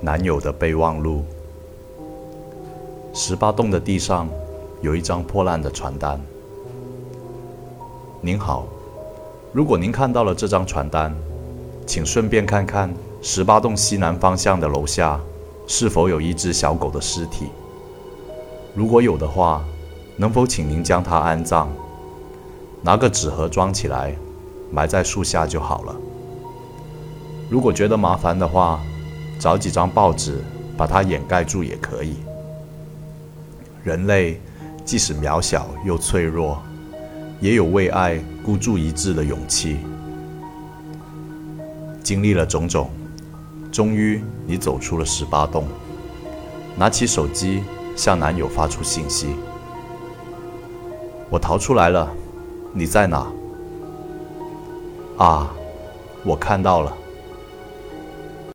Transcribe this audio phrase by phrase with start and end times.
[0.00, 1.24] 男友的备忘录。
[3.14, 4.28] 十八栋的地上
[4.82, 6.20] 有一张破烂的传单。
[8.20, 8.66] 您好，
[9.52, 11.16] 如果您看到了这张传单，
[11.86, 15.18] 请顺便看看十八栋西南方向的楼下
[15.66, 17.46] 是否有一只小狗的尸体。
[18.74, 19.64] 如果有的话，
[20.16, 21.68] 能否请您将它安葬，
[22.82, 24.14] 拿个纸盒装起来，
[24.70, 25.96] 埋在树下就好了。
[27.48, 28.80] 如果觉得麻烦的话，
[29.46, 30.42] 找几张报纸
[30.76, 32.16] 把它掩盖住也可以。
[33.84, 34.40] 人类
[34.84, 36.60] 即使渺小又脆弱，
[37.38, 39.76] 也有为爱孤注一掷的勇气。
[42.02, 42.90] 经历了种种，
[43.70, 45.64] 终于你走出了十八洞，
[46.74, 47.62] 拿起手机
[47.94, 49.28] 向男友发出信息
[51.30, 52.10] ：“我逃出来了，
[52.72, 53.24] 你在哪？”
[55.18, 55.54] 啊，
[56.24, 56.92] 我看到了。